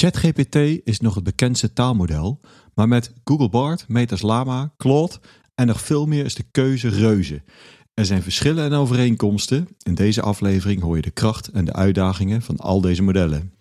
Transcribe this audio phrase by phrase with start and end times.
[0.00, 2.40] ChatGPT is nog het bekendste taalmodel,
[2.74, 5.14] maar met Google Bard, Metas Lama, Claude
[5.54, 7.42] en nog veel meer is de keuze reuze.
[7.94, 9.68] Er zijn verschillen en overeenkomsten.
[9.82, 13.52] In deze aflevering hoor je de kracht en de uitdagingen van al deze modellen.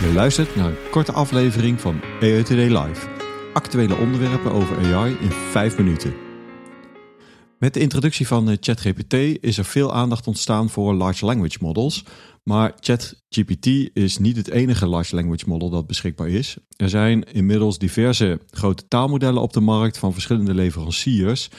[0.00, 3.08] Je luistert naar een korte aflevering van Today Live.
[3.52, 6.31] Actuele onderwerpen over AI in 5 minuten.
[7.62, 12.04] Met de introductie van eh, ChatGPT is er veel aandacht ontstaan voor large language models.
[12.42, 16.56] Maar ChatGPT is niet het enige large language model dat beschikbaar is.
[16.76, 21.50] Er zijn inmiddels diverse grote taalmodellen op de markt van verschillende leveranciers.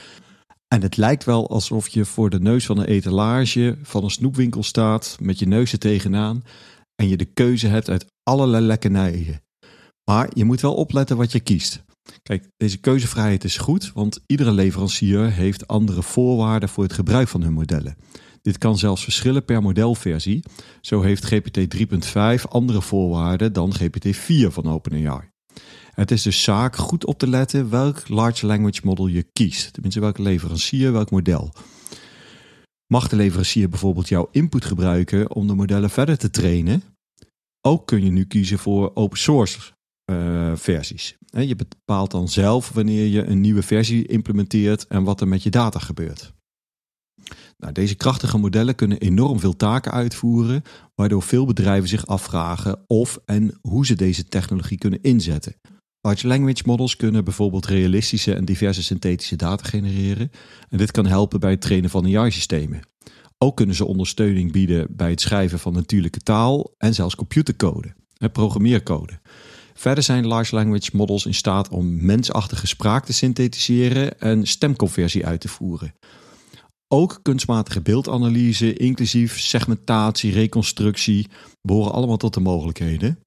[0.68, 4.64] En het lijkt wel alsof je voor de neus van een etalage van een snoepwinkel
[4.64, 6.44] staat met je neus er tegenaan
[6.96, 9.42] en je de keuze hebt uit allerlei lekkernijen.
[10.10, 11.84] Maar je moet wel opletten wat je kiest.
[12.24, 17.42] Kijk, deze keuzevrijheid is goed, want iedere leverancier heeft andere voorwaarden voor het gebruik van
[17.42, 17.98] hun modellen.
[18.42, 20.44] Dit kan zelfs verschillen per modelversie.
[20.82, 21.76] Zo heeft GPT
[22.38, 25.32] 3.5 andere voorwaarden dan GPT 4 van OpenAI.
[25.92, 29.74] Het is dus zaak goed op te letten welk large language model je kiest.
[29.74, 31.54] Tenminste, welke leverancier, welk model.
[32.88, 36.84] Mag de leverancier bijvoorbeeld jouw input gebruiken om de modellen verder te trainen?
[37.62, 39.60] Ook kun je nu kiezen voor open source
[40.12, 41.18] uh, versies.
[41.26, 45.50] Je bepaalt dan zelf wanneer je een nieuwe versie implementeert en wat er met je
[45.50, 46.34] data gebeurt.
[47.58, 50.64] Nou, deze krachtige modellen kunnen enorm veel taken uitvoeren,
[50.96, 55.56] waardoor veel bedrijven zich afvragen of en hoe ze deze technologie kunnen inzetten.
[56.02, 60.32] Large language models kunnen bijvoorbeeld realistische en diverse synthetische data genereren.
[60.70, 62.82] En dit kan helpen bij het trainen van AI-systemen.
[63.38, 68.32] Ook kunnen ze ondersteuning bieden bij het schrijven van natuurlijke taal en zelfs computercode en
[68.32, 69.20] programmeercode.
[69.74, 75.42] Verder zijn large language models in staat om mensachtige spraak te synthetiseren en stemconversie uit
[75.42, 75.94] te voeren.
[76.88, 81.28] Ook kunstmatige beeldanalyse, inclusief segmentatie, reconstructie,
[81.62, 83.20] behoren allemaal tot de mogelijkheden.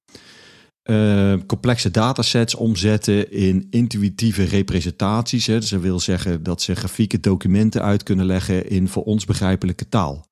[0.91, 5.47] Uh, complexe datasets omzetten in intuïtieve representaties.
[5.47, 5.61] Hè.
[5.61, 9.89] Dus dat wil zeggen dat ze grafieke documenten uit kunnen leggen in voor ons begrijpelijke
[9.89, 10.27] taal.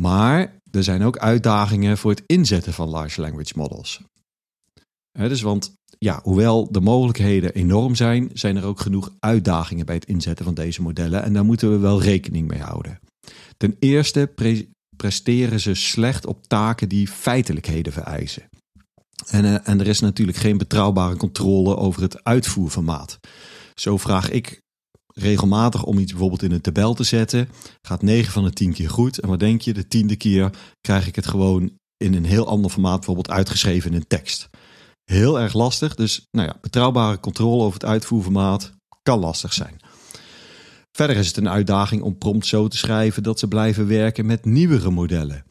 [0.00, 4.00] Maar er zijn ook uitdagingen voor het inzetten van large language models.
[5.12, 10.04] Dus want ja, hoewel de mogelijkheden enorm zijn, zijn er ook genoeg uitdagingen bij het
[10.04, 11.22] inzetten van deze modellen.
[11.22, 13.00] En daar moeten we wel rekening mee houden.
[13.56, 14.32] Ten eerste
[14.96, 18.48] presteren ze slecht op taken die feitelijkheden vereisen.
[19.26, 23.18] En, uh, en er is natuurlijk geen betrouwbare controle over het uitvoerformaat.
[23.74, 24.60] Zo vraag ik
[25.14, 27.48] regelmatig om iets bijvoorbeeld in een tabel te zetten.
[27.82, 29.18] Gaat 9 van de 10 keer goed.
[29.18, 30.50] En wat denk je, de tiende keer
[30.80, 34.48] krijg ik het gewoon in een heel ander formaat, bijvoorbeeld uitgeschreven in een tekst.
[35.12, 35.94] Heel erg lastig.
[35.94, 39.76] Dus nou ja, betrouwbare controle over het uitvoerformaat kan lastig zijn.
[40.96, 44.44] Verder is het een uitdaging om prompt zo te schrijven dat ze blijven werken met
[44.44, 45.44] nieuwere modellen.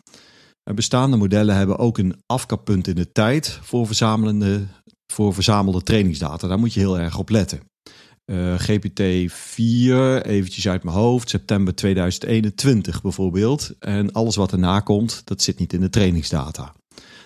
[0.64, 4.68] Bestaande modellen hebben ook een afkappunt in de tijd voor, verzamelende,
[5.14, 6.48] voor verzamelde trainingsdata.
[6.48, 7.60] Daar moet je heel erg op letten.
[8.26, 13.72] Uh, GPT-4, eventjes uit mijn hoofd, september 2021 bijvoorbeeld.
[13.80, 16.74] En alles wat erna komt, dat zit niet in de trainingsdata.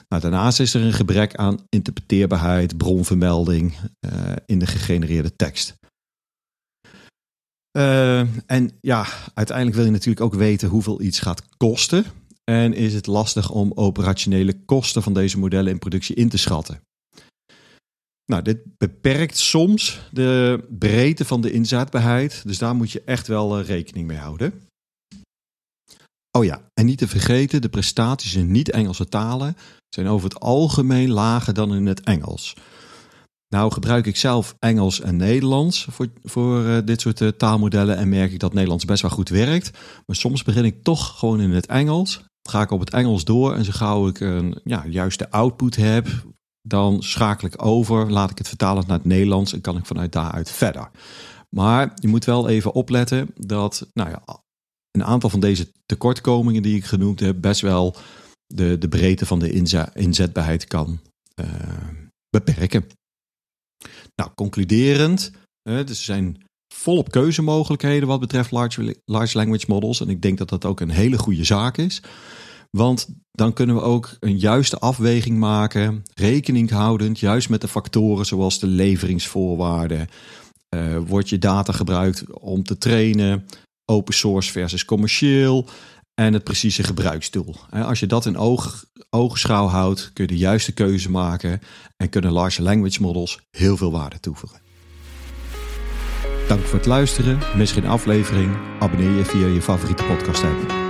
[0.08, 4.12] Nou, daarnaast is er een gebrek aan interpreteerbaarheid, bronvermelding uh,
[4.46, 5.76] in de gegenereerde tekst.
[7.78, 12.06] Uh, en ja, uiteindelijk wil je natuurlijk ook weten hoeveel iets gaat kosten.
[12.44, 16.82] En is het lastig om operationele kosten van deze modellen in productie in te schatten.
[18.26, 22.42] Nou, dit beperkt soms de breedte van de inzetbaarheid.
[22.46, 24.65] Dus daar moet je echt wel uh, rekening mee houden.
[26.36, 29.58] Oh ja, en niet te vergeten, de prestaties in niet-Engelse talen
[29.90, 32.54] zijn over het algemeen lager dan in het Engels.
[33.48, 38.10] Nou gebruik ik zelf Engels en Nederlands voor, voor uh, dit soort uh, taalmodellen en
[38.10, 39.78] merk ik dat Nederlands best wel goed werkt.
[40.06, 42.24] Maar soms begin ik toch gewoon in het Engels.
[42.50, 46.08] Ga ik op het Engels door en zo gauw ik een ja, juiste output heb,
[46.62, 50.12] dan schakel ik over, laat ik het vertalen naar het Nederlands en kan ik vanuit
[50.12, 50.90] daaruit verder.
[51.50, 54.44] Maar je moet wel even opletten dat nou ja,
[54.96, 57.96] een aantal van deze tekortkomingen die ik genoemd heb, best wel
[58.48, 59.52] de, de breedte van de
[59.94, 61.00] inzetbaarheid kan
[61.40, 61.46] uh,
[62.30, 62.86] beperken.
[64.16, 65.32] Nou, concluderend,
[65.64, 66.44] dus er zijn
[66.74, 70.02] volop keuzemogelijkheden wat betreft large, large language models.
[70.02, 72.02] En ik denk dat dat ook een hele goede zaak is.
[72.70, 78.26] Want dan kunnen we ook een juiste afweging maken, rekening houdend, juist met de factoren
[78.26, 80.08] zoals de leveringsvoorwaarden,
[80.76, 83.46] Uh, wordt je data gebruikt om te trainen?
[83.86, 85.66] Open source versus commercieel?
[86.14, 87.56] En het precieze gebruiksdoel.
[87.70, 91.62] Als je dat in oog, oogschouw houdt, kun je de juiste keuze maken
[91.98, 94.60] en kunnen large language models heel veel waarde toevoegen.
[96.48, 97.40] Dank voor het luisteren.
[97.56, 98.58] Mis geen aflevering.
[98.80, 100.85] Abonneer je via je favoriete podcast app.